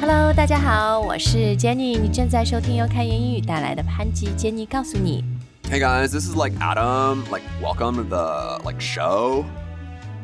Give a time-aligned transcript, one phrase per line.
[0.00, 5.24] Hello，大家好，我是 Jenny，你正在收听由开言英语带来的潘吉 Jenny 告诉你。
[5.64, 7.24] Hey guys, this is like Adam.
[7.30, 9.44] Like, welcome to the like show.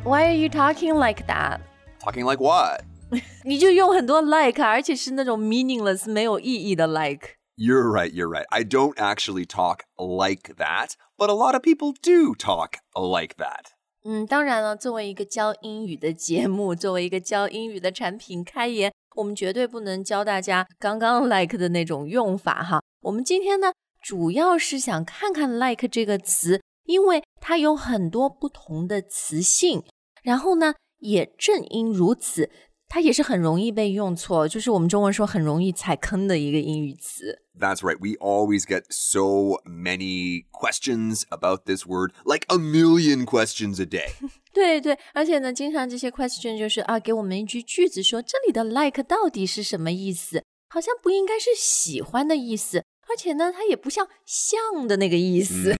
[0.04, 1.60] Why are you talking like that？
[2.00, 2.82] Talking like what?
[3.44, 7.36] 你就用很多 like，啊而且是那种 meaningless 没有意义的 like。
[7.56, 8.44] You're right, you're right.
[8.50, 13.72] I don't actually talk like that, but a lot of people do talk like that.
[14.04, 22.81] 嗯，当然了，作为一个教英语的节目，作为一个教英语的产品开言， 我们绝对不能教大家 刚刚 like 的那种用法哈。
[23.01, 29.83] 我们今天呢，主要是想看看 like 这个词，因为它有很多不同的词性，
[30.23, 32.49] 然后呢，也正因如此，
[32.93, 37.39] 它也是很容易被用错，就是我们中文说很容易踩坑的一个英语词。
[37.57, 37.97] That's right.
[37.97, 44.09] We always get so many questions about this word, like a million questions a day.
[44.53, 50.43] 对对，而且呢，经常这些 question 就是啊，给我们一句句子说这里的 like 到底是什么意思？
[50.67, 55.77] 好像不应该是喜欢的意思，而且呢，它也不像像的那个意思，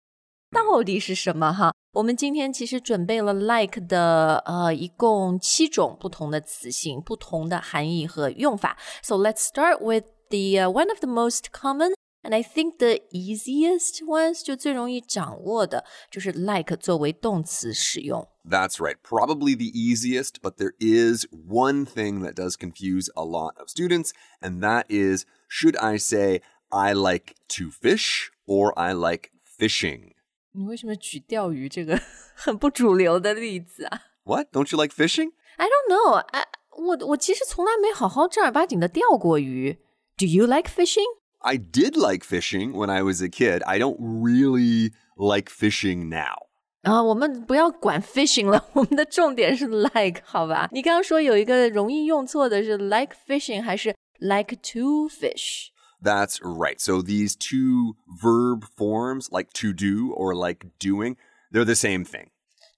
[0.50, 1.72] 到底是什么哈？
[1.92, 8.76] 我们今天其实准备了 like 的呃，一共七种不同的词性、不同的含义和用法。
[9.02, 11.92] So let's start with the、uh, one of the most common
[12.26, 18.26] And I think the easiest ones 就最容易掌握的就是 like 作为动词使用。
[18.44, 18.96] That's right.
[19.00, 24.10] Probably the easiest, but there is one thing that does confuse a lot of students,
[24.40, 30.14] and that is should I say I like to fish or I like fishing?
[30.52, 32.00] 你为什么举钓鱼这个
[32.34, 34.48] 很不主流的例子啊 What?
[34.52, 35.32] Don't you like fishing?
[35.56, 36.14] ？I don't know.
[36.14, 39.78] I, 我我其实从来没好好正儿八经的钓过鱼。
[40.16, 41.04] Do you like fishing?
[41.38, 43.62] I did like fishing when I was a kid.
[43.64, 46.46] I don't really like fishing now.
[46.82, 50.68] 啊，我们不要管 fishing 了，我们的重点是 like，好吧？
[50.72, 55.68] 你刚刚说有一个容易用错的是 like fishing 还是 like to fish？
[56.02, 56.80] That's right.
[56.80, 61.16] So these two verb forms, like to do or like doing,
[61.50, 62.28] they're the same thing.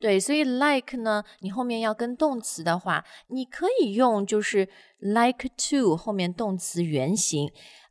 [0.00, 4.68] 对，所以 like 呢，你后面要跟动词的话，你可以用就是
[5.00, 7.50] like to 后面动词原形，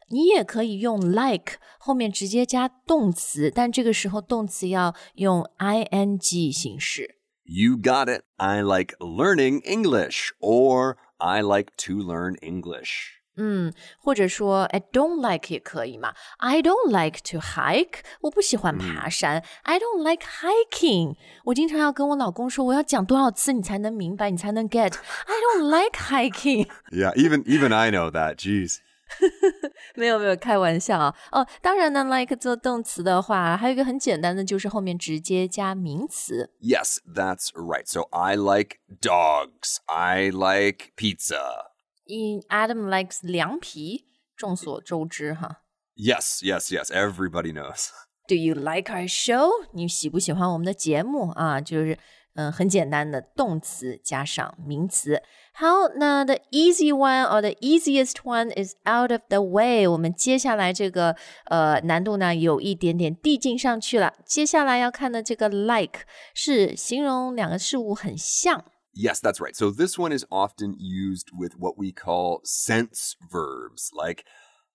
[0.09, 7.15] 你也可以用 like 后面直接加动词，但这个时候动词要用 ing 形式。
[7.43, 8.23] You got it.
[8.37, 13.17] I like learning English or I like to learn English.
[13.39, 16.15] 嗯，或者说 I don't like 也可以嘛。
[16.37, 19.43] I don't like to hike，我不喜欢爬山。
[19.61, 21.15] I don't like hiking，
[21.45, 26.67] 我经常要跟我老公说，我要讲多少次你才能明白，你才能 get。I don't like hiking。
[26.91, 28.37] Yeah, even even I know that.
[28.37, 28.79] Jeez.
[29.95, 31.15] 没有没有，开玩笑啊！
[31.31, 36.49] 哦，当然呢，like 做动词的话，还有一个很简单的，就是后面直接加名词。
[36.59, 37.85] Yes, that's right.
[37.85, 39.77] So I like dogs.
[39.85, 41.67] I like pizza.
[42.11, 44.05] 因 Adam likes 凉皮，
[44.35, 45.63] 众所周知哈。
[45.95, 46.91] Yes, yes, yes.
[46.91, 47.89] Everybody knows.
[48.27, 49.49] Do you like our show？
[49.73, 51.59] 你喜不喜欢我们的节目啊？
[51.61, 51.97] 就是
[52.35, 55.23] 嗯，很简单的动词加上名词。
[55.53, 59.87] 好，那 the easy one or the easiest one is out of the way。
[59.87, 61.15] 我们接下来这个
[61.45, 64.13] 呃难度呢有一点点递进上去了。
[64.23, 66.01] 接下来要看的这个 like
[66.35, 68.63] 是形容两个事物很像。
[68.93, 69.55] Yes, that's right.
[69.55, 74.23] So this one is often used with what we call sense verbs, like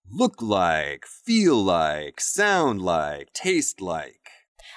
[0.09, 4.21] look like, feel like, sound like, taste like.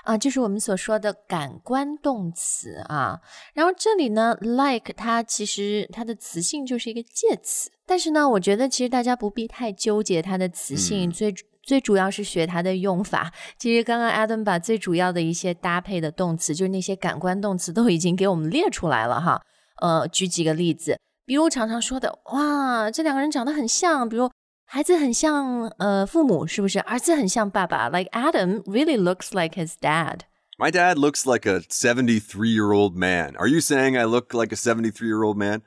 [0.04, 3.22] 啊，就是我们所说的感官动词啊。
[3.54, 11.32] 然后这里呢，like 它其实它的词性就是一个介词，但是呢，我觉得其实大家不必太纠结它的词性，最
[11.63, 13.33] 最主要是学它的用法。
[13.59, 19.43] 其实刚刚 Adam 把最主要的一些搭配的动词，就是那些感官动词，都已经给我们列出来了哈。
[19.81, 24.31] 呃，举几个例子，比如常常说的，哇，这两个人长得很像，比如。
[24.73, 26.79] 孩子很像呃父母，是不是？
[26.83, 30.21] 儿子很像爸爸，like Adam really looks like his dad。
[30.59, 33.35] My dad looks like a 73 year old man.
[33.37, 35.63] Are you saying I look like a 73 year old man?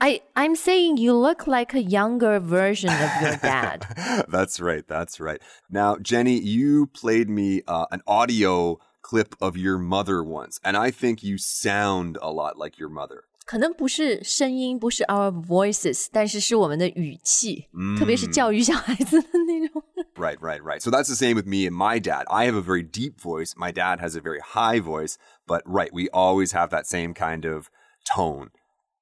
[0.00, 3.86] I I'm saying you look like a younger version of your dad.
[4.28, 4.86] that's right.
[4.86, 5.40] That's right.
[5.70, 10.90] Now, Jenny, you played me uh, an audio clip of your mother once, and I
[10.90, 13.24] think you sound a lot like your mother.
[13.46, 19.82] 可能不是声音，不是 our voices，但是是我们的语气，特别是教育小孩子的那种。
[20.16, 20.80] Right, right, right.
[20.80, 22.24] So that's the same with me and my dad.
[22.28, 23.52] I have a very deep voice.
[23.54, 25.16] My dad has a very high voice,
[25.46, 27.70] but right, we always have that same kind of
[28.04, 28.50] tone.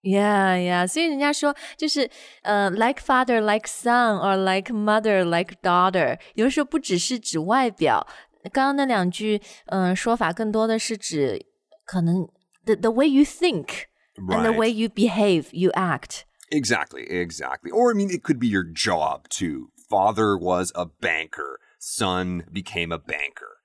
[0.03, 2.11] Yeah, yeah，所以人家说就是
[2.43, 8.05] 呃、like father, like son, or like mother, like daughter，有的时候不只是指外表，
[8.53, 11.47] 刚刚那两句嗯、说法更多的是指
[11.85, 12.29] 可能
[12.65, 13.85] the the way you think
[14.27, 14.57] and the Right.
[14.57, 16.23] way you behave, you act。
[16.51, 17.71] Exactly, exactly.
[17.71, 19.71] Or, I mean, it could be your job too.
[19.89, 23.56] Father was a banker, son became a banker.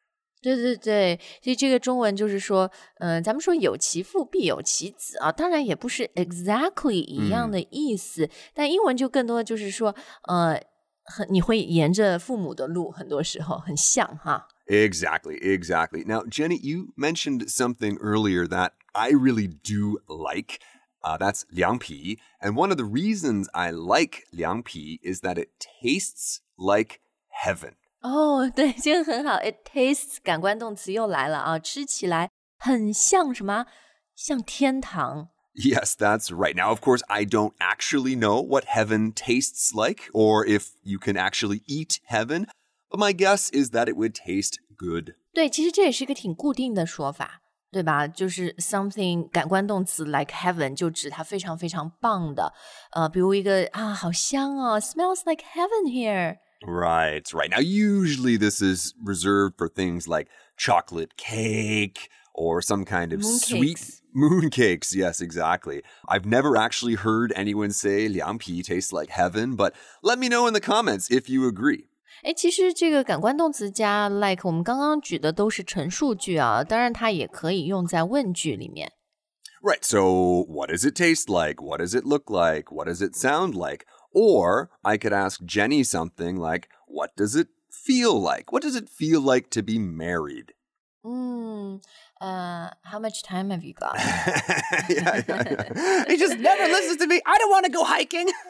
[0.41, 9.95] 对对对，所以这个中文就是说，嗯、咱们说有其父必有其子啊，当然也不是 exactly 一样的意思，但英文就更多的就是说，
[10.27, 10.61] 呃，
[11.03, 14.47] 很你会沿着父母的路，很多时候很像哈。
[14.67, 16.05] Exactly, exactly.
[16.05, 20.59] Now, Jenny, you mentioned something earlier that I really do like.
[21.01, 22.17] Uh, that's liang pi.
[22.41, 25.49] And one of the reasons I like liang pi is that it
[25.81, 26.99] tastes like
[27.29, 27.75] heaven.
[28.01, 29.37] 哦，对，这个很好。
[29.37, 33.65] It tastes 感官动词又来了啊，吃起来很像什么？
[34.15, 35.29] 像天堂。
[35.55, 36.55] Yes, that's right.
[36.55, 41.15] Now, of course, I don't actually know what heaven tastes like or if you can
[41.17, 42.47] actually eat heaven,
[42.89, 45.15] but my guess is that it would taste good.
[45.33, 47.41] 对，其实这也是一个挺固定的说法，
[47.71, 48.07] 对吧？
[48.07, 52.53] 就是 something 感官动词 like heaven 就指它非常非常棒的，
[52.91, 56.37] 呃，比如一个啊，好香哦，smells like heaven here。
[56.65, 57.49] Right, right.
[57.51, 60.27] Now, usually this is reserved for things like
[60.57, 64.01] chocolate cake or some kind of sweet Mooncakes.
[64.15, 64.95] mooncakes.
[64.95, 65.83] Yes, exactly.
[66.07, 70.47] I've never actually heard anyone say liang pi tastes like heaven, but let me know
[70.47, 71.85] in the comments if you agree.
[72.23, 78.91] 哎，其实这个感官动词加 like，我们刚刚举的都是陈述句啊，当然它也可以用在问句里面。
[79.61, 81.61] Right, so what does it taste like?
[81.61, 82.71] What does it look like?
[82.71, 83.85] What does it sound like?
[84.13, 88.51] Or I could ask Jenny something like, what does it feel like?
[88.51, 90.53] What does it feel like to be married?
[91.03, 91.79] 嗯，
[92.19, 93.95] 呃，How much time have you got？
[94.89, 96.05] yeah, yeah, yeah.
[96.07, 97.21] He just never listens to me.
[97.23, 98.27] I don't want to go hiking.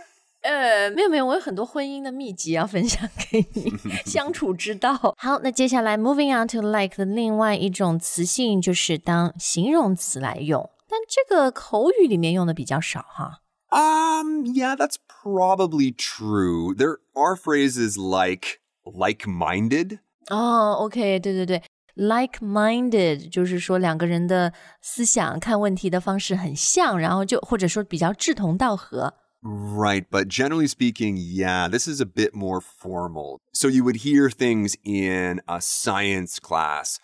[0.42, 3.74] 呃，没有没有，我有很多婚姻的秘籍要分享给你，
[4.06, 5.16] 相处之道。
[5.18, 13.42] 好，那接下来 moving on to like 的另外一种词性就是当形容词来用，但这个口语里面用的比较少哈。
[13.72, 16.74] Um, yeah, that's probably true.
[16.74, 20.00] There are phrases like like-minded.
[20.30, 21.64] 哦，OK，对对对，
[21.96, 29.14] like-minded 就是说两个人的思想、看问题的方式很像，然后就或者说比较志同道合。
[29.44, 33.40] Right, but generally speaking, yeah, this is a bit more formal.
[33.54, 36.98] So you would hear things in a science class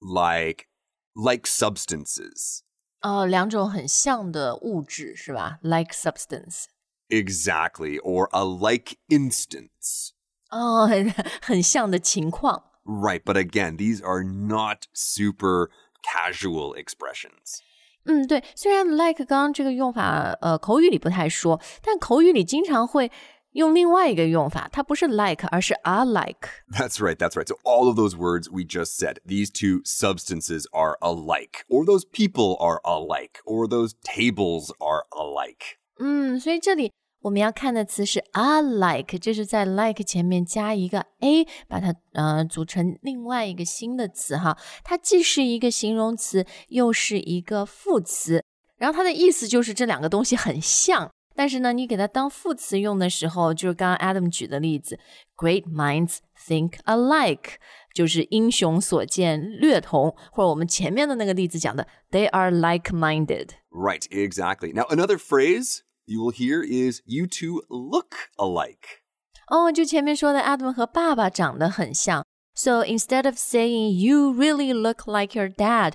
[0.00, 0.68] like
[1.14, 2.62] like substances.
[3.02, 5.58] 哦，两种很像的物质是吧？
[5.62, 6.64] like substance。
[7.08, 10.10] Exactly, or a like instance.
[10.50, 11.12] 哦，很
[11.42, 12.64] 很像的情况。
[12.84, 15.70] Right, but again, these are not super
[16.02, 17.60] casual expressions.
[18.06, 23.10] 嗯，对，虽然 like 刚刚这个用法，呃，口语里不太说，但口语里经常会
[23.52, 26.48] 用另外一个用法，它不是 like，而是 are like。
[26.72, 27.46] That's right, that's right.
[27.46, 32.04] So all of those words we just said, these two substances are alike, or those
[32.04, 35.78] people are alike, or those tables are alike.
[36.00, 36.90] 嗯，所以这里
[37.20, 44.58] 我们要看的词是 are like，就是在 like 前面加一个 a，把它呃组成另外一个新的词哈。
[44.82, 48.44] 它既是一个形容词，又是一个副词。
[48.76, 51.08] 然后它的意思就是这两个东西很像，
[51.38, 55.00] 但是呢，你给它当副词用的时候，就是刚刚 Adam 举的例子，
[55.36, 57.54] Great minds think alike，
[57.92, 63.48] 就是英雄所见略同，或者我们前面的那个例子讲的，They are like-minded。
[63.70, 64.72] Right, exactly.
[64.72, 69.00] Now, another phrase you will hear is you two look alike.
[69.48, 72.24] 哦，就前面说的，Adam 和爸爸长得很像。
[72.54, 75.94] So instead of saying you really look like your dad，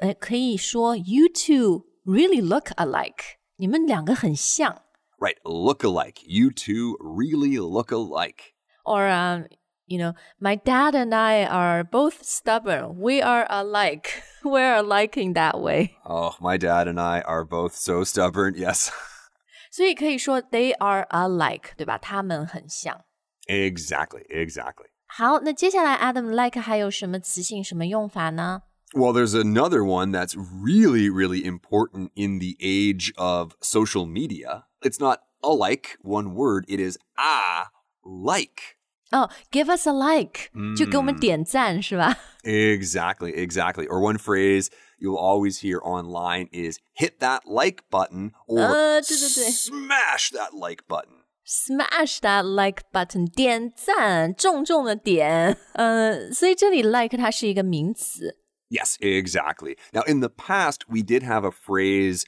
[0.00, 3.38] 呃，可以说 you two really look alike。
[3.56, 4.82] 你们两个很像。
[5.20, 6.20] Right, look alike.
[6.24, 8.54] You two really look alike.
[8.84, 9.46] Or um,
[9.86, 12.98] you know, my dad and I are both stubborn.
[12.98, 14.22] We are alike.
[14.42, 15.96] We're alike in that way.
[16.06, 18.54] Oh, my dad and I are both so stubborn.
[18.54, 18.90] Yes.
[19.70, 21.98] 所以可以说 they are alike，对吧？
[21.98, 23.04] 他们很像。
[23.46, 24.86] exactly, exactly.
[25.06, 28.62] 好，那接下来 Adam like 还有什么词性、什么用法呢？
[28.94, 34.64] Well, there's another one that's really, really important in the age of social media.
[34.82, 36.64] It's not alike, one word.
[36.68, 37.68] It is ah,
[38.04, 38.76] like.
[39.12, 42.16] 哦、g i v e us a like，、就给我们点赞是吧？
[42.44, 43.86] Exactly, exactly.
[43.88, 44.68] Or one phrase
[45.00, 49.50] you'll always hear online is hit that like button or 呃，对对对。
[49.50, 51.24] smash that like button.
[51.44, 55.56] Smash that like button，点赞，重重的点。
[55.72, 58.36] 呃，所以这里 like 它是一个名词。
[58.74, 59.76] Yes, exactly.
[59.92, 62.24] Now, in the past, we did have a phrase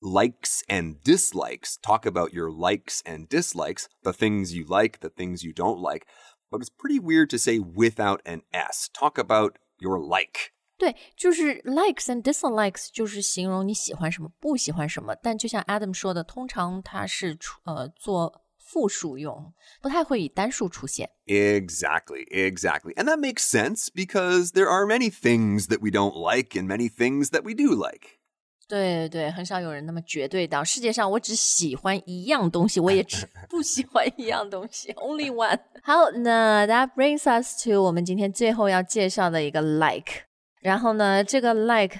[0.00, 1.78] likes and dislikes.
[1.82, 6.06] Talk about your likes and dislikes, the things you like, the things you don't like.
[6.50, 8.88] But it's pretty weird to say without an S.
[8.92, 10.52] Talk about your like.
[10.78, 15.14] 对，就是 likes and dislikes，就是形容你喜欢什么，不喜欢什么。
[15.16, 21.10] 但就像 Adam 说的，通常它是出呃做 复数用，不太会以单数出现。
[21.26, 22.94] Exactly, exactly.
[22.94, 26.88] And that makes sense because there are many things that we don't like and many
[26.88, 28.18] things that we do like.
[28.68, 35.58] 对对，很少有人那么绝对到世界上，我只喜欢一样东西，我也只不喜欢一样东西，only one。
[35.82, 40.22] 好，那 that brings us to 我们今天最后要介绍的一个 like。
[40.60, 41.98] 然后呢，这个 like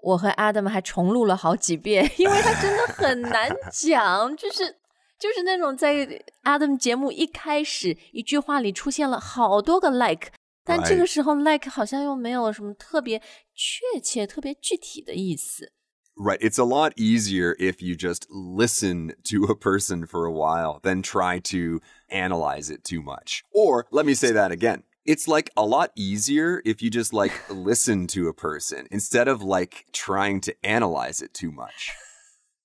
[0.00, 4.74] 我和 Adam 还重录了好几遍，因为它真的很难讲，就是
[5.22, 6.06] 就是那种在
[6.44, 10.32] Adam 节目一开始一句话里出现了好多个 like。
[10.64, 11.06] 但这个 Right.
[11.06, 13.22] 时候，like 好像又没有什么特别
[13.54, 15.72] 确切、特别具体的意思。
[16.14, 16.38] Right.
[16.40, 21.00] It's a lot easier if you just listen to a person for a while than
[21.00, 21.80] try to
[22.10, 23.42] analyze it too much.
[23.50, 24.82] Or let me say that again.
[25.06, 29.42] It's like a lot easier if you just like listen to a person instead of
[29.42, 31.92] like trying to analyze it too much.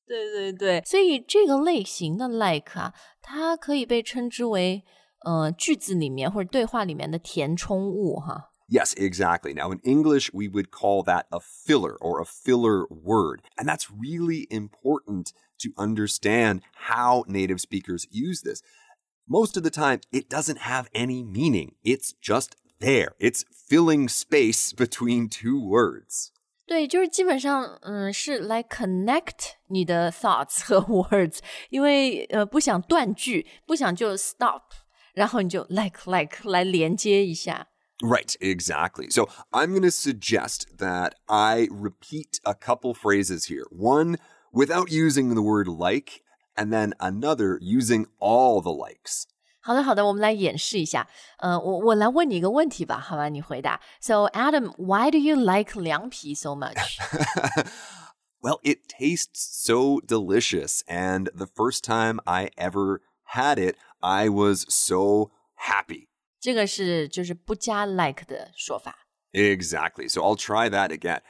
[0.08, 4.84] 对对对，所以这个类型的 like 啊，它可以被称之为
[5.26, 8.50] 呃句子里面或者对话里面的填充物哈。
[8.70, 9.54] Yes, exactly.
[9.54, 13.42] Now, in English, we would call that a filler or a filler word.
[13.58, 18.62] And that's really important to understand how native speakers use this.
[19.28, 21.76] Most of the time, it doesn't have any meaning.
[21.84, 23.16] It's just there.
[23.20, 26.32] It's filling space between two words.
[26.68, 31.40] 对，就是基本上，嗯，是来 connect 你的 thoughts 和 words，
[31.70, 34.62] 因为呃不想断句，不想就 stop，
[35.14, 37.68] 然后你就 like like 来连接一下。
[38.00, 39.10] Right, exactly.
[39.12, 43.66] So I'm going to suggest that I repeat a couple phrases here.
[43.70, 44.18] One
[44.52, 46.22] without using the word like,
[46.56, 49.26] and then another using all the likes.
[49.62, 51.08] 好的，好的，我们来演示一下。
[51.38, 53.30] 呃，我我来问你一个问题吧，好吧？
[53.30, 53.80] 你回答。
[54.02, 56.98] So Adam, why do you like 凉皮 so much?
[58.42, 60.82] Well, it tastes so delicious.
[60.86, 63.00] And the first time I ever
[63.34, 66.10] had it, I was so happy.
[66.42, 69.08] 这个是就是不加 like 的说法。
[69.32, 70.10] Exactly.
[70.10, 71.22] So I'll try that again.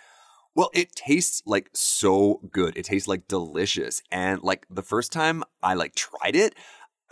[0.55, 2.75] Well, it tastes like so good.
[2.75, 3.99] It tastes like delicious.
[4.09, 6.55] And like the first time I like tried it,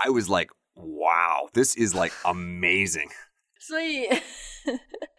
[0.03, 3.09] I was like, wow, this is like amazing.
[3.59, 4.09] 所以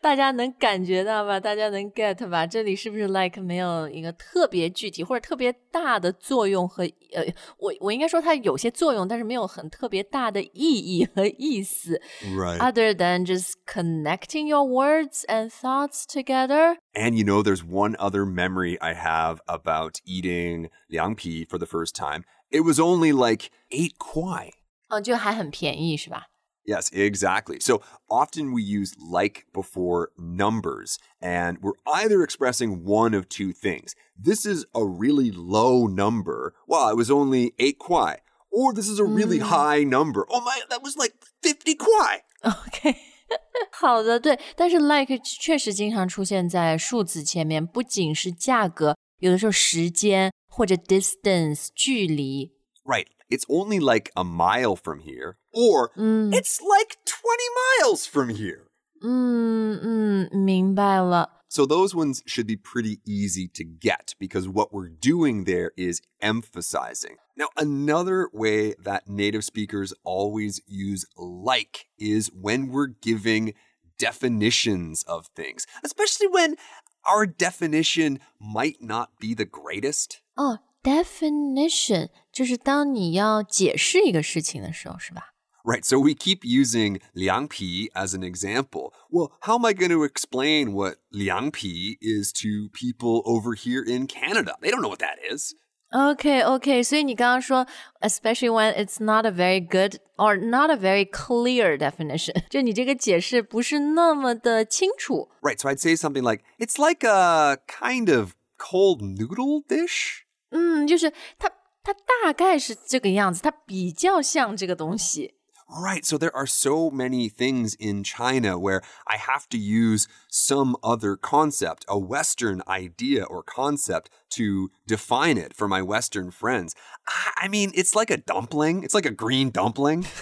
[0.01, 1.39] 大家能感觉到吧？
[1.39, 2.45] 大家能 get 吧？
[2.45, 6.83] 这里是不是 like 没有一个特别具体或者特别大的作用和
[7.13, 7.25] 呃，
[7.59, 12.59] 我我应该说它有些作用，但是没有很特别大的意义和意思 Right.
[12.59, 16.79] other than just connecting your words and thoughts together.
[16.95, 21.67] And you know, there's one other memory I have about eating liang pi for the
[21.67, 22.25] first time.
[22.51, 24.51] It was only like eight kwai.
[24.89, 26.27] 嗯，就还很便宜是吧？
[26.65, 27.59] Yes, exactly.
[27.61, 33.95] So often we use like before numbers, and we're either expressing one of two things.
[34.17, 36.55] This is a really low number.
[36.69, 38.19] Wow, it was only eight kwai.
[38.53, 40.25] Or this is a really high number.
[40.31, 42.21] Oh my, that was like 50 kwai.
[42.45, 42.97] OK，
[43.73, 52.53] 好的，对，但是 like 确实经常出现在数字前面，不仅是价格，有的时候时间或者 distance 距离。
[52.85, 53.07] Right.
[53.31, 55.39] It's only like a mile from here.
[55.53, 57.43] Or it's like 20
[57.81, 58.69] miles from here.
[59.05, 61.43] 嗯嗯，明白了。
[61.49, 66.01] So those ones should be pretty easy to get because what we're doing there is
[66.21, 67.17] emphasizing.
[67.37, 73.53] Now, another way that native speakers always use like is when we're giving
[73.99, 76.57] definitions of things, especially when
[77.05, 80.23] our definition might not be the greatest.
[80.37, 85.29] 哦 ，definition 就是当你要解释一个事情的时候，是吧？
[85.65, 88.93] Right, so we keep using liang pi as an example.
[89.09, 93.81] Well, how am I going to explain what liang pi is to people over here
[93.85, 94.57] in Canada?
[94.61, 95.55] They don't know what that is.
[95.93, 97.67] OK OK，所以你刚刚说，
[98.01, 105.29] especially when it's not a very good or not a very clear definition， 就你这个解释不是那么的清楚。
[105.43, 110.25] Right, so I'd say something like, it's like a kind of cold noodle dish.
[110.51, 111.51] 嗯，就是它
[111.83, 115.35] 它大概是这个样子，它比较像这个东西。
[115.69, 120.77] Right, so there are so many things in China where I have to use some
[120.83, 126.73] other concept, a Western idea or concept to define it for my Western friends.
[127.07, 130.05] I- I mean, it's like a dumpling, it's like a green dumpling.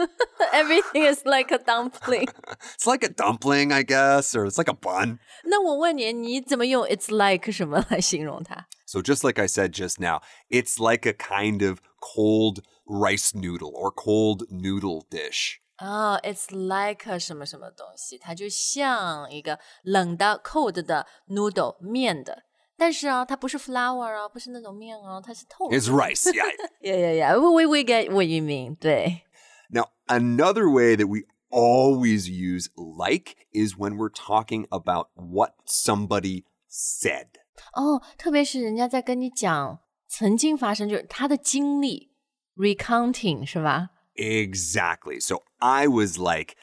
[0.53, 2.27] Everything is like a dumpling
[2.75, 5.17] 。It's like a dumpling, I guess, or it's like a bun.
[5.45, 8.67] 那我问你，你怎么用 "it's like" 什么来形容它？
[8.89, 13.71] So, just like I said just now, it's like a kind of cold rice noodle
[13.73, 15.59] or cold noodle dish.
[15.79, 22.43] 哦、i t s like 什么什么东西，它就像一个冷的 cold 的 noodle 面的，
[22.77, 25.77] 但是啊，它不是 flour 啊，不是那种面哦，它是透的。
[25.77, 26.31] It's rice.
[26.31, 26.45] Yeah.
[26.81, 27.39] Yeah, yeah, yeah.
[27.39, 28.77] We we get what you mean.
[28.77, 29.23] 对。
[29.69, 36.45] now, another way that we always use like is when we're talking about what somebody
[36.69, 37.38] said.
[37.73, 42.11] 哦，特别是人家在跟你讲曾经发生，就是他的经历，
[42.55, 43.89] recounting 是吧？
[44.15, 45.19] Exactly.
[45.19, 46.55] So I was like,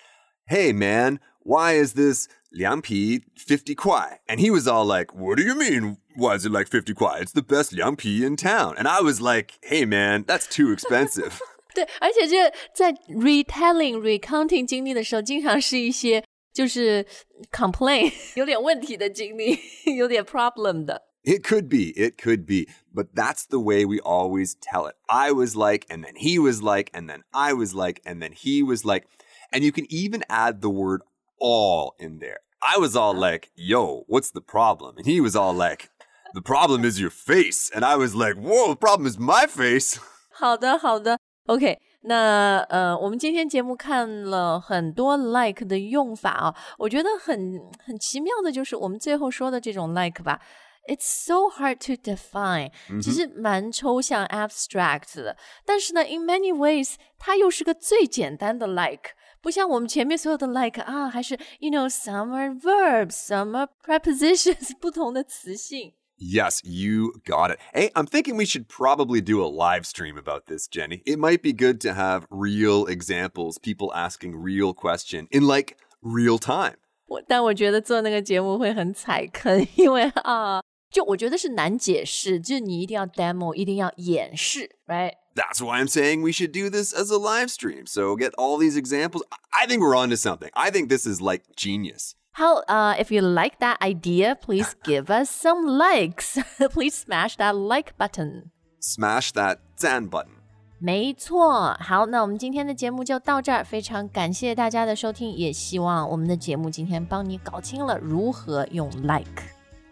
[0.46, 4.20] hey, man, why is this 凉皮 50 kwai?
[4.26, 5.98] And he was all like, what do you mean?
[6.16, 7.20] Why is it like 50 kwai?
[7.20, 8.76] It's the best 凉皮 in town.
[8.76, 11.32] And I was like, hey, man, that's too expensive.
[11.74, 16.22] 对，而且这在 retelling、recounting 经历的时候，经常是一些
[16.56, 17.06] 就是
[17.50, 19.58] complain 有点问题的经历，
[19.96, 21.02] 有点 problem 的。
[21.24, 24.96] It could be, it could be, but that's the way we always tell it.
[25.06, 28.32] I was like, and then he was like, and then I was like, and then
[28.32, 29.06] he was like.
[29.54, 31.02] And you can even add the word
[31.38, 32.38] all in there.
[32.62, 34.96] I was all like, yo, what's the problem?
[34.96, 35.90] And he was all like,
[36.32, 37.70] the problem is your face.
[37.72, 40.00] And I was like, whoa, the problem is my face.
[40.30, 41.78] 好的，好的，OK。
[42.01, 50.39] 那呃，我们今天节目看了很多 like 的用法啊，我觉得很很奇妙的就是我们最后说的这种 like 吧。
[50.87, 55.35] It's so hard to define，、其实蛮抽象 abstract 的。
[55.65, 59.09] 但是呢，in many ways，它又是个最简单的 like，
[59.41, 65.91] 不像我们前面所有的 like 啊，还是 you know some are verbs, some are prepositions，不同的词性。
[66.16, 67.58] Yes, you got it.
[67.74, 71.02] Hey, I'm thinking we should probably do a live stream about this, Jenny.
[71.04, 76.38] It might be good to have real examples, people asking real question in like real
[76.38, 76.76] time.
[77.08, 85.14] 我但我觉得做那个节目会很踩坑，因为啊，就我觉得是难解释，就是你一定要 demo， 一定要演示，right？
[85.34, 87.86] That's why I'm saying we should do this as a live stream.
[87.86, 89.24] So get all these examples.
[89.30, 90.50] I- I think we're onto something.
[90.52, 92.14] I think this is like genius.
[92.36, 96.42] 好，呃、i f you like that idea, please give us some likes.
[96.70, 98.50] please smash that like button.
[98.80, 100.40] Smash that Zan button.
[100.78, 109.44] 没错，好，那我们今天的节目就到这儿，非常感谢大家的收听，也希望我们的节目今天帮你搞清了如何用 like。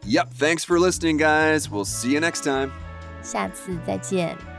[0.05, 1.69] Yep, thanks for listening, guys.
[1.69, 2.71] We'll see you next time.
[3.23, 4.54] 下次再见。